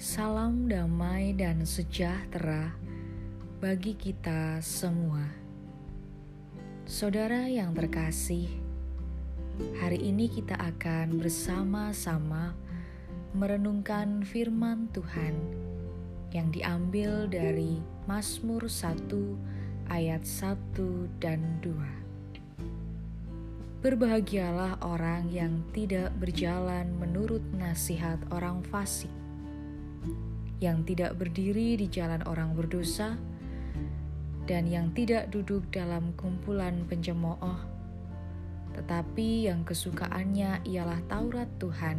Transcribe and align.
Salam 0.00 0.64
damai 0.64 1.36
dan 1.36 1.68
sejahtera 1.68 2.72
bagi 3.60 3.92
kita 3.92 4.56
semua. 4.64 5.28
Saudara 6.88 7.44
yang 7.44 7.76
terkasih, 7.76 8.48
hari 9.76 10.00
ini 10.00 10.32
kita 10.32 10.56
akan 10.56 11.20
bersama-sama 11.20 12.56
merenungkan 13.36 14.24
firman 14.24 14.88
Tuhan 14.96 15.36
yang 16.32 16.48
diambil 16.48 17.28
dari 17.28 17.76
Mazmur 18.08 18.72
1 18.72 19.04
ayat 19.92 20.24
1 20.24 21.12
dan 21.20 21.60
2. 21.60 23.84
Berbahagialah 23.84 24.80
orang 24.80 25.28
yang 25.28 25.60
tidak 25.76 26.08
berjalan 26.16 26.88
menurut 26.96 27.44
nasihat 27.52 28.16
orang 28.32 28.64
fasik 28.64 29.12
yang 30.60 30.84
tidak 30.84 31.16
berdiri 31.16 31.74
di 31.80 31.88
jalan 31.88 32.20
orang 32.28 32.52
berdosa, 32.52 33.16
dan 34.44 34.68
yang 34.68 34.92
tidak 34.92 35.32
duduk 35.32 35.64
dalam 35.72 36.12
kumpulan 36.20 36.84
pencemooh, 36.84 37.58
tetapi 38.76 39.48
yang 39.48 39.64
kesukaannya 39.64 40.60
ialah 40.68 41.00
Taurat 41.08 41.48
Tuhan, 41.56 41.98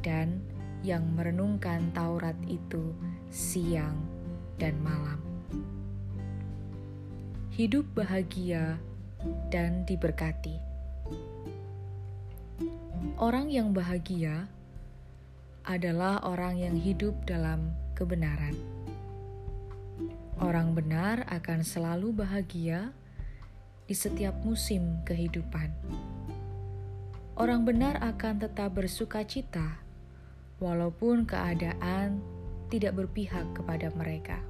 dan 0.00 0.40
yang 0.82 1.04
merenungkan 1.14 1.92
Taurat 1.94 2.34
itu 2.48 2.90
siang 3.30 4.00
dan 4.56 4.74
malam. 4.82 5.20
Hidup 7.52 7.84
bahagia 7.92 8.80
dan 9.52 9.84
diberkati. 9.84 10.56
Orang 13.20 13.52
yang 13.52 13.76
bahagia 13.76 14.48
adalah 15.62 16.22
orang 16.26 16.58
yang 16.58 16.74
hidup 16.74 17.14
dalam 17.22 17.70
kebenaran. 17.94 18.54
Orang 20.42 20.74
benar 20.74 21.22
akan 21.30 21.62
selalu 21.62 22.10
bahagia 22.10 22.90
di 23.86 23.94
setiap 23.94 24.34
musim 24.42 24.98
kehidupan. 25.06 25.70
Orang 27.38 27.62
benar 27.62 28.02
akan 28.02 28.42
tetap 28.42 28.74
bersuka 28.74 29.22
cita, 29.22 29.78
walaupun 30.58 31.24
keadaan 31.24 32.18
tidak 32.70 32.98
berpihak 32.98 33.46
kepada 33.54 33.94
mereka. 33.94 34.42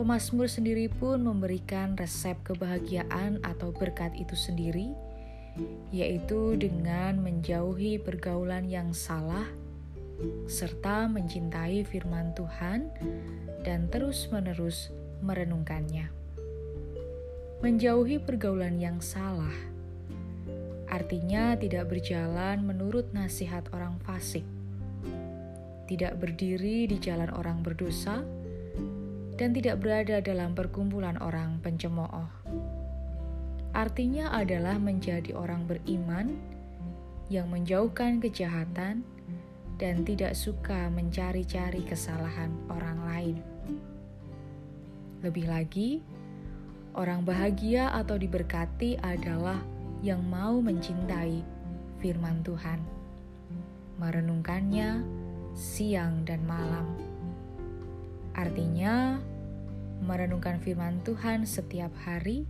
Pemasmur 0.00 0.48
sendiri 0.48 0.88
pun 0.88 1.20
memberikan 1.20 1.92
resep 1.92 2.38
kebahagiaan 2.40 3.36
atau 3.44 3.68
berkat 3.68 4.16
itu 4.16 4.32
sendiri 4.32 4.96
yaitu 5.90 6.54
dengan 6.54 7.18
menjauhi 7.18 7.98
pergaulan 7.98 8.66
yang 8.70 8.94
salah 8.94 9.46
serta 10.46 11.08
mencintai 11.08 11.82
firman 11.88 12.36
Tuhan 12.36 12.92
dan 13.64 13.88
terus-menerus 13.88 14.92
merenungkannya. 15.24 16.12
Menjauhi 17.60 18.20
pergaulan 18.20 18.80
yang 18.80 19.00
salah 19.04 19.52
artinya 20.90 21.54
tidak 21.54 21.86
berjalan 21.86 22.66
menurut 22.66 23.14
nasihat 23.14 23.62
orang 23.70 23.94
fasik, 24.02 24.42
tidak 25.86 26.18
berdiri 26.18 26.90
di 26.90 26.98
jalan 26.98 27.30
orang 27.30 27.62
berdosa, 27.62 28.26
dan 29.38 29.54
tidak 29.54 29.78
berada 29.80 30.18
dalam 30.18 30.52
perkumpulan 30.52 31.16
orang 31.22 31.62
pencemooh 31.62 32.26
artinya 33.70 34.34
adalah 34.34 34.76
menjadi 34.76 35.34
orang 35.34 35.66
beriman 35.66 36.34
yang 37.30 37.46
menjauhkan 37.46 38.18
kejahatan 38.18 39.06
dan 39.78 40.04
tidak 40.04 40.34
suka 40.36 40.90
mencari-cari 40.92 41.80
kesalahan 41.86 42.52
orang 42.68 42.98
lain. 43.06 43.36
Lebih 45.24 45.46
lagi, 45.48 45.90
orang 46.98 47.24
bahagia 47.24 47.88
atau 47.94 48.18
diberkati 48.18 48.98
adalah 49.00 49.62
yang 50.04 50.20
mau 50.26 50.58
mencintai 50.58 51.40
firman 52.02 52.42
Tuhan, 52.44 52.80
merenungkannya 53.96 55.04
siang 55.54 56.26
dan 56.26 56.42
malam. 56.44 56.88
Artinya, 58.34 59.20
merenungkan 60.00 60.58
firman 60.60 61.04
Tuhan 61.04 61.44
setiap 61.44 61.92
hari 62.04 62.48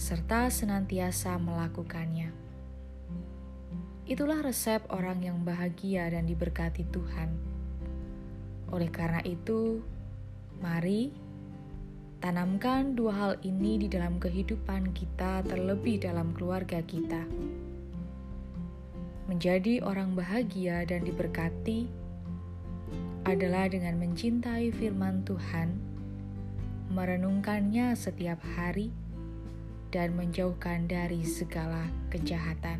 serta 0.00 0.48
senantiasa 0.48 1.36
melakukannya. 1.36 2.32
Itulah 4.08 4.40
resep 4.40 4.80
orang 4.88 5.20
yang 5.20 5.44
bahagia 5.44 6.08
dan 6.08 6.24
diberkati 6.24 6.88
Tuhan. 6.88 7.28
Oleh 8.72 8.88
karena 8.88 9.20
itu, 9.28 9.84
mari 10.64 11.12
tanamkan 12.24 12.96
dua 12.96 13.12
hal 13.12 13.32
ini 13.44 13.76
di 13.76 13.92
dalam 13.92 14.16
kehidupan 14.16 14.96
kita, 14.96 15.44
terlebih 15.44 16.00
dalam 16.00 16.32
keluarga 16.32 16.80
kita. 16.80 17.20
Menjadi 19.28 19.84
orang 19.84 20.16
bahagia 20.16 20.80
dan 20.88 21.04
diberkati 21.04 21.92
adalah 23.28 23.68
dengan 23.68 24.00
mencintai 24.00 24.72
firman 24.72 25.28
Tuhan, 25.28 25.76
merenungkannya 26.88 27.92
setiap 27.92 28.40
hari 28.56 29.09
dan 29.90 30.14
menjauhkan 30.14 30.86
dari 30.86 31.26
segala 31.26 31.90
kejahatan. 32.14 32.78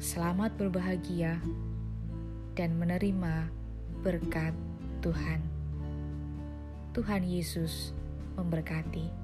Selamat 0.00 0.56
berbahagia 0.56 1.40
dan 2.56 2.76
menerima 2.80 3.48
berkat 4.00 4.56
Tuhan. 5.04 5.40
Tuhan 6.96 7.22
Yesus 7.24 7.92
memberkati. 8.36 9.23